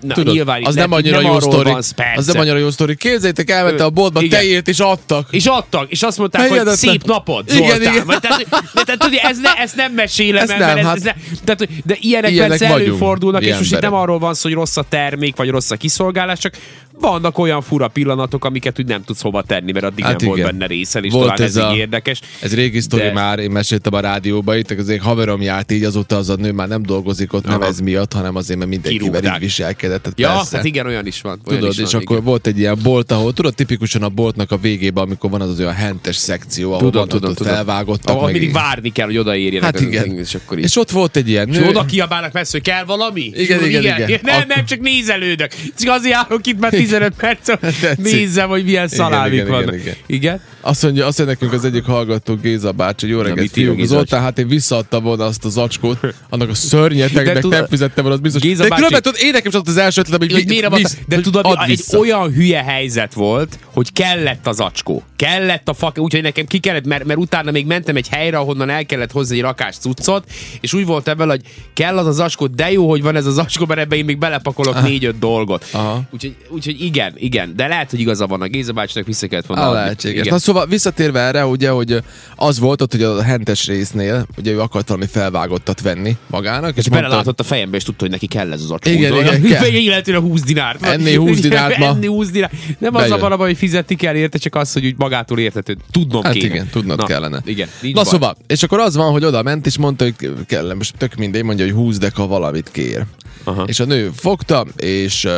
Na, 0.08 0.14
Tudod, 0.14 0.34
nyilván 0.34 0.66
az 0.66 0.76
nem 0.76 0.90
lehet, 0.90 1.06
annyira 1.06 1.22
nem 1.22 1.32
jó 1.32 1.40
sztori. 1.40 1.70
van. 1.70 1.82
Az 2.16 2.26
nem 2.28 2.40
annyira 2.40 2.58
jó 2.58 2.70
sztori. 2.70 2.96
Képzeljétek, 2.96 3.50
elmente 3.50 3.84
a 3.84 3.90
boltba 3.90 4.22
Igen. 4.22 4.40
tejért 4.40 4.68
és 4.68 4.80
adtak. 4.80 5.28
És 5.32 5.46
adtak, 5.46 5.92
és 5.92 6.02
azt 6.04 6.18
mondták, 6.18 6.42
Hihetetlen. 6.42 6.76
hogy 6.80 6.90
szép 6.90 7.04
napot, 7.04 7.52
Igen, 7.54 7.70
Zoltán. 7.70 7.94
igen. 7.94 8.06
Vagy 8.06 8.20
Tehát, 8.20 8.38
de, 8.74 8.84
tehát, 8.84 9.00
tudod, 9.00 9.20
ez 9.24 9.40
ne, 9.42 9.54
ezt 9.54 9.76
nem 9.76 9.94
mesélem 9.94 10.42
Ezt 10.42 10.58
nem, 10.58 10.60
mert 10.60 10.78
ez, 10.78 10.86
hát- 10.86 10.96
ez 10.96 11.04
ne, 11.04 11.12
tehát, 11.44 11.68
de 11.86 11.98
ilyenek, 12.00 12.32
Ilyenek 12.32 12.50
persze 12.58 12.74
előfordulnak, 12.74 13.44
és 13.46 13.58
most 13.58 13.72
itt 13.74 13.80
nem 13.82 13.94
arról 13.94 14.20
van 14.20 14.34
szó, 14.34 14.42
hogy 14.50 14.58
rossz 14.58 14.78
a 14.78 14.84
termék, 14.90 15.36
vagy 15.36 15.50
rossz 15.50 15.72
a 15.72 15.76
kiszolgálás, 15.76 16.40
csak 16.40 16.54
vannak 17.00 17.38
olyan 17.38 17.62
fura 17.62 17.88
pillanatok, 17.88 18.46
amiket 18.46 18.80
úgy 18.80 18.86
nem 18.86 19.04
tudsz 19.04 19.22
hova 19.22 19.42
tenni, 19.44 19.72
mert 19.72 19.86
addig 19.86 20.04
Hát 20.06 20.18
nem 20.20 20.28
volt 20.28 20.40
igen. 20.40 20.52
benne 20.52 20.68
részel, 20.68 21.04
és 21.04 21.12
Volt 21.12 21.40
ez, 21.40 21.40
ez 21.40 21.56
a- 21.64 21.76
érdekes. 21.76 22.20
Ez 22.42 22.56
régi 22.56 22.80
sztori 22.80 23.04
De- 23.04 23.12
már, 23.14 23.40
én 23.40 23.52
meséltem 23.52 23.94
a 23.94 24.00
rádióba, 24.00 24.56
itt 24.56 24.72
az 24.72 24.90
egy 24.90 25.00
haverom 25.00 25.42
járt 25.42 25.72
így, 25.72 25.84
azóta 25.84 26.18
az 26.18 26.30
a 26.30 26.36
nő 26.36 26.52
már 26.52 26.68
nem 26.68 26.84
dolgozik 26.84 27.34
ott, 27.34 27.46
nem 27.46 27.60
Aha. 27.62 27.66
ez 27.70 27.80
miatt, 27.80 28.14
hanem 28.14 28.36
azért, 28.36 28.58
mert 28.60 28.70
mindenkivel 28.70 29.24
így 29.24 29.40
viselkedett. 29.40 29.95
Tehát 30.02 30.20
Ja, 30.20 30.32
persze. 30.32 30.56
hát 30.56 30.66
igen, 30.66 30.86
olyan 30.86 31.08
is 31.08 31.22
van. 31.22 31.40
Olyan 31.46 31.60
Tudod, 31.60 31.74
is 31.76 31.80
és 31.86 31.92
van, 31.92 32.02
akkor 32.02 32.16
igen. 32.16 32.28
volt 32.28 32.48
egy 32.48 32.60
ilyen 32.60 32.78
bolt, 32.84 33.12
ahol 33.12 33.34
tudod, 33.34 33.56
tipikusan 33.56 34.04
a 34.04 34.10
boltnak 34.10 34.52
a 34.52 34.58
végében, 34.58 35.04
amikor 35.04 35.30
van 35.30 35.42
az, 35.42 35.50
az 35.50 35.60
olyan 35.60 35.74
hentes 35.74 36.16
szekció, 36.16 36.68
ahol 36.68 36.80
Tudom, 36.84 37.00
van, 37.00 37.08
tudom, 37.10 37.34
tudom. 37.34 37.54
felvágottak. 37.54 38.16
Ahol 38.16 38.32
mindig 38.32 38.52
várni 38.54 38.92
kell, 38.92 39.06
hogy 39.06 39.18
odaérjenek. 39.18 39.64
Hát 39.64 39.76
az- 39.76 39.82
igen. 39.82 40.18
És 40.18 40.36
akkor 40.36 40.58
így 40.58 40.64
És 40.64 40.78
ott 40.78 40.90
volt 40.92 41.16
egy 41.16 41.30
ilyen 41.30 41.48
És 41.50 41.58
nő. 41.58 41.68
oda 41.68 41.86
kiabálnak 41.86 42.32
messze, 42.34 42.50
hogy 42.52 42.62
kell 42.62 42.84
valami? 42.86 43.22
Igen, 43.22 43.40
És 43.42 43.50
mondom, 43.50 43.70
igen, 43.70 44.02
igen. 44.02 44.20
Nem, 44.32 44.44
nem, 44.48 44.66
csak 44.66 44.80
nézelődök. 44.80 45.52
Csak 45.80 45.94
azért 45.94 46.16
állok 46.16 46.48
itt 46.48 46.60
már 46.60 46.72
15 46.72 47.14
perc, 47.18 47.52
nézzem, 47.98 48.50
hogy 48.50 48.64
milyen 48.64 48.88
szalámik 48.88 49.34
igen, 49.34 49.48
vannak. 49.48 49.74
igen, 49.74 49.80
igen. 49.80 49.96
igen? 50.08 50.42
Azt 50.62 50.84
mondja, 50.84 51.06
azt 51.06 51.18
mondja 51.18 51.36
nekünk 51.40 51.60
az 51.62 51.66
egyik 51.70 51.84
hallgató 51.86 52.36
Géza 52.36 52.72
bácsi, 52.72 53.08
jó 53.08 53.22
reggelt, 53.22 53.52
fiúk. 53.52 53.84
Zoltán, 53.86 54.22
hát 54.22 54.40
én 54.40 54.48
visszaadta 54.48 55.00
volna 55.00 55.26
azt 55.26 55.46
az 55.46 55.58
acskót, 55.58 56.00
annak 56.30 56.50
a 56.50 56.54
szörnyeteknek 56.54 57.44
nem 57.48 57.66
fizettem 57.68 58.04
volna, 58.04 58.14
az 58.14 58.20
biztos. 58.20 58.42
Géza 58.42 58.64
De 58.68 58.76
különben 58.76 59.02
tudod, 59.02 59.20
én 59.22 59.32
nekem 59.32 59.52
is 59.52 59.58
az 59.66 59.75
az 59.76 59.82
első 59.84 60.02
ötlet, 60.02 60.20
hogy, 60.20 60.32
hogy 60.32 60.48
miért 60.48 60.76
visz, 60.76 60.98
de 61.08 61.22
tudod, 61.22 61.46
add 61.46 61.70
egy 61.70 61.84
olyan 61.98 62.32
hülye 62.32 62.64
helyzet 62.64 63.14
volt, 63.14 63.60
hogy 63.74 63.92
kellett 63.94 64.48
az 64.48 64.60
acskó. 64.60 65.04
Kellett 65.16 65.70
a 65.70 65.74
fak, 65.74 65.98
úgyhogy 65.98 66.22
nekem 66.22 66.46
ki 66.46 66.58
kellett, 66.58 66.86
mert, 66.86 67.04
mert 67.06 67.20
utána 67.20 67.52
még 67.52 67.66
mentem 67.66 67.96
egy 67.96 68.08
helyre, 68.08 68.38
ahonnan 68.38 68.70
el 68.70 68.86
kellett 68.86 69.12
hozni 69.12 69.36
egy 69.36 69.42
rakás 69.42 69.76
cuccot, 69.76 70.24
és 70.62 70.74
úgy 70.74 70.86
volt 70.86 71.08
ebből, 71.08 71.28
hogy 71.28 71.42
kell 71.74 71.98
az 71.98 72.08
az 72.08 72.20
acskó, 72.20 72.48
de 72.48 72.72
jó, 72.72 72.90
hogy 72.90 73.02
van 73.02 73.16
ez 73.16 73.26
az 73.26 73.38
acskó, 73.38 73.66
mert 73.66 73.80
ebbe 73.80 73.96
én 73.96 74.06
még 74.06 74.18
belepakolok 74.18 74.82
négy-öt 74.82 75.20
dolgot. 75.20 75.66
Úgyhogy, 76.12 76.36
úgyhogy 76.50 76.82
igen, 76.82 77.14
igen, 77.18 77.54
de 77.56 77.68
lehet, 77.68 77.90
hogy 77.90 78.00
igaza 78.00 78.28
van 78.28 78.42
a 78.42 78.46
Géza 78.48 78.74
bácsinak, 78.74 79.08
vissza 79.08 79.28
kellett 79.28 79.46
volna 79.46 79.64
adni. 79.68 79.80
lehetséges. 79.80 80.28
Na 80.28 80.40
szóval 80.40 80.66
visszatérve 80.66 81.20
erre, 81.20 81.46
ugye, 81.46 81.70
hogy 81.70 81.98
az 82.36 82.60
volt 82.60 82.82
ott, 82.82 82.92
hogy 82.92 83.04
a 83.04 83.24
hentes 83.24 83.68
résznél, 83.68 84.28
ugye 84.38 84.52
ő 84.52 84.62
akart 84.62 84.88
valami 84.88 85.08
felvágottat 85.08 85.82
venni 85.82 86.18
magának, 86.28 86.78
és, 86.78 86.84
És 86.84 86.90
belelátott 86.90 87.40
a 87.40 87.44
fejembe, 87.44 87.78
és 87.78 87.84
tudta, 87.84 88.04
hogy 88.04 88.12
neki 88.12 88.28
kell 88.28 88.52
ez 88.52 88.62
az 88.62 88.72
acskó. 88.72 88.92
Igen, 88.92 89.14
igen, 89.14 89.42
hogy 89.42 89.50
kell. 89.72 89.80
Illetően 89.82 90.22
20 90.22 90.42
dinárt. 90.42 90.84
Enni 90.86 91.16
20 91.16 91.40
dinárt 91.40 91.78
ma. 91.78 91.86
Enni 91.86 92.06
20 92.08 92.30
dinárt. 92.30 92.54
Nem 92.80 92.96
az 92.96 93.02
a 93.04 93.08
Bejön. 93.08 93.32
abban, 93.32 93.46
hogy 93.48 93.58
fizetni 93.58 93.96
kell 93.96 94.16
érte, 94.16 94.38
csak 94.38 94.56
az, 94.56 94.74
hogy 94.74 94.86
úgy 94.86 94.96
magától 94.98 95.40
értető. 95.40 95.78
Tudnom 95.92 96.24
Hát 96.24 96.34
kéne. 96.34 96.46
igen, 96.46 96.68
tudnod 96.72 96.98
Na, 96.98 97.06
kellene. 97.06 97.42
Igen, 97.46 97.68
Na 97.82 97.92
baj. 97.92 98.04
szóval, 98.04 98.38
és 98.48 98.64
akkor 98.64 98.80
az 98.80 98.96
van, 98.96 99.12
hogy 99.12 99.24
oda 99.26 99.42
ment, 99.44 99.66
és 99.66 99.78
mondta, 99.78 100.04
hogy 100.04 100.16
kell, 100.46 100.74
most 100.74 100.98
tök 100.98 101.16
mindegy, 101.16 101.44
mondja, 101.44 101.66
hogy 101.66 101.74
20 101.74 101.98
deka 101.98 102.28
valamit 102.28 102.70
kér. 102.72 103.04
Aha. 103.44 103.64
És 103.64 103.80
a 103.80 103.86
nő 103.86 104.12
fogta, 104.16 104.66
és 104.78 105.24
uh, 105.24 105.34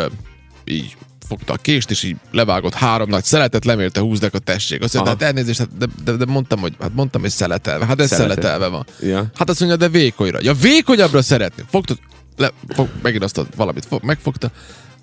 így 0.66 0.96
fogta 1.28 1.54
a 1.54 1.58
kést, 1.58 1.90
és 1.92 2.04
így 2.04 2.16
levágott 2.32 2.74
három 2.74 3.10
nagy 3.10 3.24
szeletet, 3.24 3.66
lemérte 3.66 4.00
20 4.00 4.20
deka 4.20 4.40
tessék. 4.40 4.84
Azt 4.84 4.94
mondta, 4.94 5.12
hát 5.12 5.22
elnézést, 5.22 5.60
hát 5.60 5.78
de, 5.78 5.86
de, 6.04 6.12
de, 6.12 6.26
mondtam, 6.26 6.60
hogy 6.60 6.74
hát 6.80 6.92
mondtam, 6.94 7.22
hogy 7.22 7.30
szeletelve. 7.30 7.86
Hát 7.86 8.02
ez 8.02 8.08
Szeletelve. 8.10 8.42
szeletelve 8.42 8.68
van. 8.68 8.86
Ja. 9.10 9.26
Hát 9.36 9.50
azt 9.50 9.60
mondja, 9.60 9.78
de 9.78 9.90
vékonyra. 9.90 10.40
Ja, 10.42 10.54
vékonyabbra 10.54 11.22
szeretném. 11.22 11.66
Fogta, 11.70 11.96
le, 12.38 12.52
fog, 12.70 12.88
megint 13.02 13.24
azt 13.24 13.38
a, 13.38 13.46
valamit 13.56 13.86
fog, 13.90 14.04
megfogta, 14.04 14.52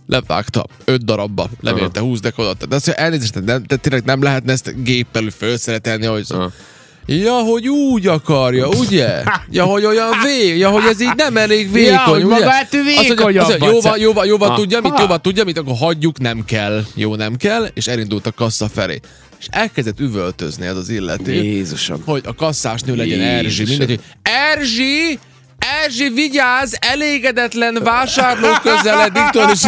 levágta 0.06 0.64
öt 0.84 1.04
darabba, 1.04 1.48
lemérte 1.60 2.00
20 2.00 2.20
dekot, 2.20 2.68
de 2.68 2.74
azt 2.74 2.86
mondja, 2.86 3.04
elnézést, 3.04 3.44
de, 3.44 3.58
de 3.66 3.76
tényleg 3.76 4.04
nem 4.04 4.22
lehetne 4.22 4.52
ezt 4.52 4.82
géppel 4.82 5.24
felszeretelni, 5.38 6.06
hogy 6.06 6.24
Aha. 6.28 6.50
Ja, 7.06 7.32
hogy 7.32 7.68
úgy 7.68 8.06
akarja, 8.06 8.68
ugye? 8.68 9.22
Ja, 9.50 9.64
hogy 9.64 9.84
olyan 9.84 10.08
vé, 10.24 10.56
ja, 10.58 10.70
hogy 10.70 10.82
ez 10.84 11.00
így 11.00 11.14
nem 11.16 11.36
elég 11.36 11.72
vékony, 11.72 11.92
Ja, 11.92 11.98
hogy 11.98 12.24
ugye? 12.24 12.34
magát 12.34 12.74
ő 12.74 12.78
Azt 12.96 13.08
mondja- 13.20 13.56
Jóval, 13.70 13.98
jóval, 13.98 14.26
jóval 14.26 14.48
Ah. 14.50 14.56
tudja, 14.56 14.80
mit, 14.80 14.98
jóval 14.98 15.18
tudja, 15.20 15.44
mit, 15.44 15.58
akkor 15.58 15.74
hagyjuk, 15.76 16.18
nem 16.18 16.44
kell. 16.44 16.84
Jó, 16.94 17.14
nem 17.14 17.36
kell, 17.36 17.66
és 17.74 17.86
elindult 17.86 18.26
a 18.26 18.32
kassa 18.32 18.68
felé. 18.68 19.00
És 19.38 19.46
elkezdett 19.50 20.00
üvöltözni 20.00 20.66
ez 20.66 20.76
az 20.76 20.88
illető 20.88 21.32
Jézusom. 21.32 22.02
hogy 22.04 22.22
a 22.26 22.34
kasszásnő 22.34 22.94
legyen 22.96 23.20
Erzsi. 23.20 23.44
Jézusom. 23.44 23.66
Mindegy, 23.68 23.88
hogy 23.96 24.00
Erzsi! 24.22 25.18
Erzsi, 25.85 26.09
vigyázz! 26.09 26.75
Elégedetlen 26.80 27.78
vásárló 27.83 28.49
közeledik, 28.62 29.23
tudod, 29.30 29.50
és 29.52 29.61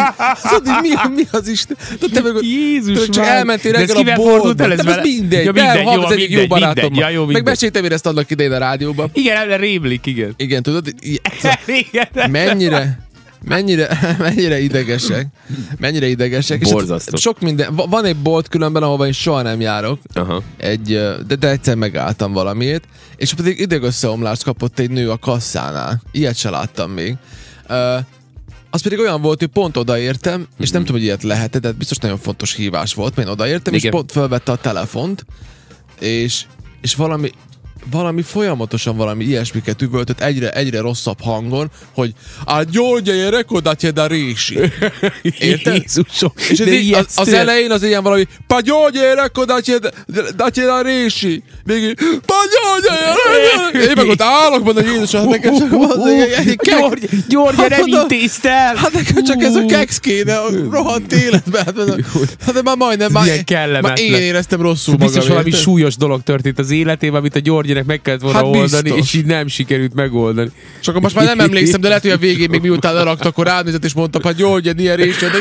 tudod, 0.43 0.81
mi, 0.81 0.89
mi 1.15 1.23
az 1.31 1.49
Isten? 1.49 1.77
Tudod, 1.99 2.23
te 2.23 2.33
meg, 2.33 2.43
Jézus 2.43 2.99
tudod, 2.99 3.15
csak 3.15 3.27
elmentél 3.27 3.73
reggel 3.73 3.97
a 3.97 4.15
boltba. 4.17 4.65
ez 4.65 4.87
ez 4.87 4.97
mindegy. 5.03 5.45
Ja, 5.45 5.53
mindegy, 5.53 5.85
jó, 5.85 6.11
egyik 6.11 6.31
jó 6.31 6.39
mindegy, 6.39 6.49
barátom. 6.49 6.83
mindegy. 6.83 6.99
Ja, 7.01 7.09
jó, 7.09 7.19
Meg 7.19 7.27
mindegy. 7.27 7.45
meséltem 7.45 7.85
én 7.85 7.93
ezt 7.93 8.07
annak 8.07 8.31
idején 8.31 8.53
a 8.53 8.59
rádióban. 8.59 9.11
Igen, 9.13 9.37
erre 9.37 9.57
rémlik, 9.57 10.07
igen. 10.07 10.35
Igen, 10.37 10.63
tudod, 10.63 10.87
Igen. 11.67 12.31
mennyire, 12.31 12.99
mennyire, 13.45 13.99
mennyire 14.19 14.61
idegesek, 14.61 15.27
mennyire 15.79 16.07
idegesek. 16.07 16.61
És 16.61 16.71
Borzasztó. 16.73 17.17
sok 17.17 17.41
minden, 17.41 17.75
va- 17.75 17.89
van 17.91 18.05
egy 18.05 18.17
bolt 18.17 18.49
különben, 18.49 18.83
ahova 18.83 19.07
én 19.07 19.13
soha 19.13 19.43
nem 19.43 19.61
járok, 19.61 19.99
Aha. 20.15 20.43
egy, 20.57 20.83
de, 21.27 21.35
de 21.37 21.49
egyszer 21.51 21.75
megálltam 21.75 22.33
valamiért, 22.33 22.85
és 23.17 23.35
pedig 23.35 23.61
idegösszeomlást 23.61 24.43
kapott 24.43 24.79
egy 24.79 24.91
nő 24.91 25.11
a 25.11 25.19
kasszánál. 25.19 26.03
Ilyet 26.11 26.37
se 26.37 26.51
láttam 26.51 26.91
még. 26.91 27.17
Uh, 27.69 27.97
az 28.71 28.83
pedig 28.83 28.99
olyan 28.99 29.21
volt, 29.23 29.39
hogy 29.39 29.49
pont 29.49 29.77
odaértem, 29.77 30.41
és 30.41 30.47
Mhm. 30.67 30.73
nem 30.73 30.81
tudom, 30.85 30.97
hogy 30.97 31.03
ilyet 31.07 31.23
lehet 31.23 31.61
de 31.61 31.73
biztos 31.73 31.97
nagyon 31.97 32.19
fontos 32.19 32.55
hívás 32.55 32.95
volt, 32.95 33.17
mert 33.17 33.29
én 33.29 33.35
odaértem, 33.35 33.73
és 33.75 33.81
Igen. 33.81 33.93
pont 33.93 34.13
felvette 34.13 34.53
a 34.53 34.57
telefont, 34.57 35.25
és, 36.01 36.45
és 36.81 36.95
valami, 36.95 37.31
valami 37.91 38.23
folyamatosan 38.23 38.97
valami 38.97 39.25
ilyesmiket 39.25 39.83
üvöltött 39.83 40.21
egyre, 40.21 40.51
egyre 40.51 40.81
rosszabb 40.81 41.21
hangon, 41.21 41.71
hogy 41.95 42.13
a 42.45 42.63
gyógya 42.63 43.31
rekodatje 43.31 43.91
da 43.91 44.07
rési. 44.07 44.59
Érted? 45.39 45.75
Jézusom. 45.75 46.33
És 46.49 46.59
ez 46.59 46.67
így, 46.67 46.93
az, 46.93 47.07
az 47.15 47.33
elején 47.33 47.71
az 47.71 47.83
ilyen 47.83 48.03
valami 48.03 48.27
pa 48.47 48.61
gyógyja 48.61 49.15
rekodatje 49.15 49.79
da 50.37 50.83
rési. 50.83 51.43
Még 51.65 51.83
így 51.83 51.95
pa 52.27 52.35
gyógya 52.53 53.85
Én 53.85 53.93
meg 53.95 54.09
ott 54.09 54.23
állok, 54.23 54.65
mondom, 54.65 54.85
hogy 54.85 54.93
Jézus, 54.93 55.13
hát 55.13 55.29
nekem 55.29 55.59
csak 55.59 55.73
az. 55.73 55.99
György, 56.63 57.09
György, 57.29 57.57
Hát 57.57 57.69
nem 57.69 57.79
mondom, 57.79 58.01
intézte 58.01 58.51
el. 58.51 58.75
Hát 58.75 58.93
nekem 58.93 59.25
csak 59.25 59.43
ez 59.43 59.55
a 59.55 59.65
keks 59.67 60.01
kéne 60.01 60.37
a 60.37 60.51
rohadt 60.71 61.13
életben. 61.13 61.65
Hát, 61.65 61.75
hát 62.45 62.55
de 62.55 62.63
már 62.63 62.77
majdnem, 62.77 63.13
már, 63.13 63.45
már 63.81 63.99
én 63.99 64.15
éreztem 64.15 64.61
rosszul 64.61 64.95
magam. 64.95 65.07
Biztos 65.07 65.29
valami 65.29 65.51
súlyos 65.51 65.97
dolog 65.97 66.23
történt 66.23 66.59
az 66.59 66.71
életében, 66.71 67.19
amit 67.19 67.37
a 67.37 67.41
Györgynek 67.77 67.87
meg 67.87 68.03
kellett 68.03 68.21
volna 68.21 68.37
Hát 68.37 68.47
oldani, 68.47 68.83
biztos. 68.91 69.01
és 69.01 69.13
így 69.15 69.27
nem 69.27 69.47
sikerült 69.47 69.95
megoldani. 69.95 70.51
Csak 70.81 71.01
most 71.01 71.15
már 71.15 71.25
nem 71.25 71.41
emlékszem, 71.49 71.81
de 71.81 71.89
lehet, 71.89 72.03
hogy 72.03 72.11
a 72.11 72.17
végén 72.17 72.51
még 72.51 72.61
miután 72.61 72.95
lerakta, 72.95 73.29
akkor 73.29 73.47
ránézett 73.47 73.85
és 73.85 73.95
mondta, 73.95 74.19
hogy 74.23 74.39
jó, 74.39 74.53
hogy 74.53 74.81
ilyen 74.81 74.97
része, 74.97 75.29
de, 75.29 75.39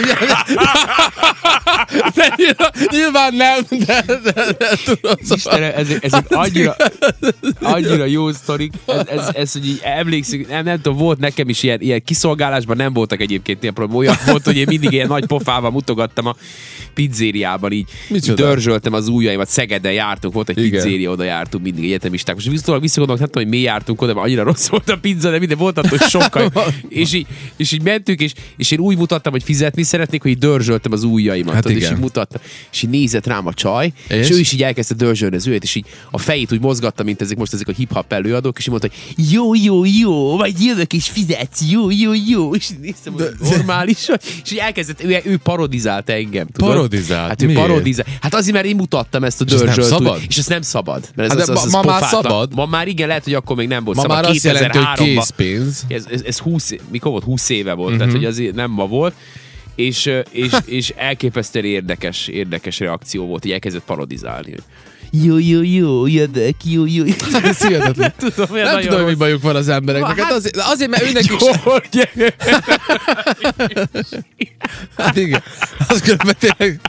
de 2.15 2.33
nyilván, 2.35 2.71
nyilván 2.89 3.33
nem, 3.33 3.59
de, 3.85 4.03
de, 4.07 4.31
de 4.57 4.67
tudod, 4.85 5.19
szóval. 5.23 5.35
Istenem, 5.35 5.71
ezek, 5.75 6.03
ezek 6.03 6.25
annyira, 6.29 6.75
annyira 7.61 8.05
jó 8.05 8.31
sztorik. 8.31 8.73
Ez, 8.85 9.07
ez, 9.07 9.29
ez, 9.33 9.51
hogy 9.51 9.67
így 9.67 9.79
emlékszik, 9.83 10.47
nem, 10.47 10.63
nem 10.63 10.81
tudom, 10.81 10.97
volt 10.97 11.19
nekem 11.19 11.49
is 11.49 11.63
ilyen, 11.63 11.81
ilyen 11.81 12.03
kiszolgálásban, 12.03 12.75
nem 12.75 12.93
voltak 12.93 13.21
egyébként 13.21 13.61
ilyen 13.61 13.73
probléma. 13.73 13.99
Olyan 13.99 14.15
volt, 14.25 14.45
hogy 14.45 14.57
én 14.57 14.65
mindig 14.67 14.91
ilyen 14.91 15.07
nagy 15.07 15.25
pofával 15.25 15.71
mutogattam 15.71 16.25
a 16.25 16.35
pizzériában, 16.93 17.71
így, 17.71 17.89
így 18.11 18.33
dörzsöltem 18.33 18.93
az 18.93 19.07
ujjaimat, 19.07 19.47
Szegeden 19.47 19.93
jártunk, 19.93 20.33
volt 20.33 20.49
egy 20.49 20.57
Igen. 20.57 20.69
pizzéria, 20.71 21.11
oda 21.11 21.23
jártunk 21.23 21.63
mindig 21.63 21.83
egyetemisták. 21.83 22.35
Most 22.35 22.49
visszatolak, 22.49 22.81
visszagondolok, 22.81 23.21
nem 23.21 23.29
tudom, 23.29 23.49
hogy 23.49 23.59
mi 23.59 23.63
jártunk 23.63 24.01
oda, 24.01 24.13
mert 24.13 24.25
annyira 24.25 24.43
rossz 24.43 24.67
volt 24.67 24.89
a 24.89 24.97
pizza, 24.97 25.31
de 25.31 25.39
minden 25.39 25.57
volt 25.57 25.77
attól 25.77 25.97
sokkal. 25.97 26.51
és, 26.89 27.13
így, 27.13 27.27
és 27.57 27.71
így 27.71 27.81
mentünk, 27.81 28.19
és, 28.19 28.33
és 28.57 28.71
én 28.71 28.79
úgy 28.79 28.97
mutattam, 28.97 29.31
hogy 29.31 29.43
fizetni 29.43 29.83
szeretnék, 29.83 30.21
hogy 30.21 30.31
így 30.31 30.37
dörzsöltem 30.37 30.91
az 30.91 31.03
ujjaimat. 31.03 31.53
Hát 31.53 31.65
tudod, 31.75 31.81
és 31.81 31.87
igen. 31.87 31.93
így 31.93 32.03
mutattam. 32.03 32.41
És 32.71 32.81
így 32.83 32.89
nézett 32.89 33.27
rám 33.27 33.47
a 33.47 33.53
csaj, 33.53 33.93
és, 34.07 34.15
És? 34.15 34.29
ő 34.29 34.39
is 34.39 34.51
így 34.51 34.63
elkezdte 34.63 34.93
dörzsölni 34.95 35.35
az 35.35 35.47
őt, 35.47 35.63
és 35.63 35.75
így 35.75 35.85
a 36.11 36.17
fejét 36.17 36.51
úgy 36.51 36.59
mozgatta, 36.61 37.03
mint 37.03 37.21
ezek 37.21 37.37
most 37.37 37.53
ezek 37.53 37.67
a 37.67 37.71
hip-hop 37.71 38.13
előadók, 38.13 38.57
és 38.57 38.63
így 38.63 38.69
mondta, 38.69 38.89
hogy 39.15 39.31
jó, 39.31 39.55
jó, 39.55 39.85
jó, 39.85 40.35
majd 40.37 40.55
jövök 40.61 40.93
és 40.93 41.07
fizetsz, 41.09 41.61
jó, 41.69 41.91
jó, 41.91 42.11
jó, 42.27 42.55
és 42.55 42.69
néztem, 42.81 43.13
hogy 43.13 43.29
normális 43.49 44.05
vagy, 44.07 44.21
és 44.43 44.51
így 44.51 44.57
elkezdett, 44.57 45.03
ő, 45.03 45.19
ő 45.25 45.37
parodizált 45.37 46.09
engem. 46.09 46.47
Tudod? 46.47 46.69
Parodizált? 46.73 47.27
Hát 47.27 47.41
ő 47.41 47.45
Miért? 47.45 47.61
parodizált. 47.61 48.07
Hát 48.21 48.33
azért, 48.35 48.53
mert 48.53 48.65
én 48.65 48.75
mutattam 48.75 49.23
ezt 49.23 49.41
a 49.41 49.43
És 49.47 49.51
ez 49.53 49.57
nem 49.61 49.65
dörzsölt. 49.73 49.87
szabad? 49.89 50.21
És 50.27 50.37
ez 50.37 50.45
nem 50.47 50.61
szabad. 50.61 51.09
Mert 51.15 51.31
ez 51.31 51.37
Hát 51.37 51.47
az, 51.49 51.53
de 51.55 51.59
az, 51.59 51.65
az 51.65 51.71
ma- 51.71 51.81
ma 51.83 51.91
már 51.99 52.03
szabad? 52.09 52.55
Ma 52.55 52.65
már 52.65 52.87
igen, 52.87 53.07
lehet, 53.07 53.23
hogy 53.23 53.33
akkor 53.33 53.55
még 53.55 53.67
nem 53.67 53.83
volt 53.83 53.95
Ma 53.95 54.01
szabad. 54.01 54.21
már 54.21 54.29
azt 54.31 54.43
jelenti, 54.43 54.77
hogy 54.77 54.87
2003-ban. 54.87 55.03
készpénz. 55.03 55.83
Ez, 55.87 56.05
ez, 56.11 56.21
ez 56.25 56.37
20, 56.37 56.71
é- 56.71 56.81
mikor 56.91 57.11
volt? 57.11 57.23
20 57.23 57.49
éve 57.49 57.73
volt, 57.73 57.91
uh-huh. 57.93 57.97
tehát 57.97 58.13
hogy 58.13 58.25
azért 58.25 58.55
nem 58.55 58.71
ma 58.71 58.87
volt. 58.87 59.13
És, 59.75 60.11
és, 60.31 60.51
és 60.65 60.93
elképesztően 60.97 61.65
érdekes, 61.65 62.27
érdekes 62.27 62.79
reakció 62.79 63.25
volt, 63.25 63.41
hogy 63.41 63.51
elkezdett 63.51 63.83
parodizálni. 63.85 64.51
hogy 64.51 64.63
Jó, 65.23 65.37
jó, 65.37 65.61
jó, 65.63 66.07
jövök, 66.07 66.55
jó, 66.63 66.85
jó. 66.85 67.03
Hát 67.31 67.45
ez 67.45 67.67
hihetetlen. 67.67 68.13
Nem 68.17 68.29
tudom, 68.33 68.55
Nem 68.55 68.63
nagyon 68.65 68.81
tudom, 68.81 68.99
hogy 68.99 69.11
mi 69.11 69.17
bajuk 69.17 69.41
van 69.41 69.55
az 69.55 69.69
embereknek. 69.69 70.17
Hát 70.17 70.25
Hát- 70.25 70.33
azért, 70.33 70.57
azért, 70.57 70.89
mert 70.89 71.03
őnek 71.03 71.23
is... 71.23 71.37
Hát 74.97 75.15
igen. 75.17 75.43
Az 75.87 76.01
különben 76.01 76.35
tényleg, 76.39 76.79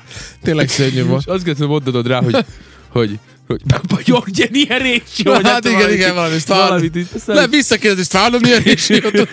tényleg 0.43 0.69
szörnyű 0.69 1.03
volt. 1.05 1.21
És 1.27 1.33
azt 1.33 1.45
gondolom, 1.45 1.71
mondanod 1.71 2.07
rá, 2.07 2.23
hogy, 2.23 2.45
hogy, 2.89 3.19
hogy 3.47 3.61
György, 4.05 4.57
ilyen 4.57 4.79
réció. 4.79 5.33
vagy 5.33 5.43
nem 5.43 5.53
Hát 5.53 5.63
tudom, 5.63 5.79
igen, 5.79 5.93
igen, 5.93 6.15
valami 6.15 6.35
valamit 6.47 6.97
így- 6.97 7.07
Nem, 7.27 7.51
visszakérdez, 7.51 7.97
hogy 7.97 8.21
fállom 8.21 8.41
milyen 8.43 8.63
résiót. 8.63 9.29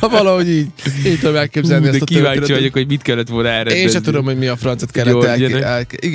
Valahogy 0.00 0.48
így. 0.48 0.66
Így 1.06 1.18
tudom 1.20 1.36
elképzelni 1.36 1.86
Hú, 1.86 1.92
ezt 1.92 2.02
a 2.02 2.04
kíváncsi 2.04 2.24
történetet. 2.38 2.56
vagyok, 2.56 2.72
hogy 2.72 2.86
mit 2.86 3.02
kellett 3.02 3.28
volna 3.28 3.48
erre. 3.48 3.74
Én 3.76 3.88
sem 3.88 4.02
tudom, 4.02 4.24
hogy 4.24 4.38
mi 4.38 4.46
a 4.46 4.56
francot 4.56 4.90
kellett 4.90 5.22
Györgynek. 5.22 5.62
el, 5.62 5.64
el, 5.64 5.86
Igen. 5.96 6.10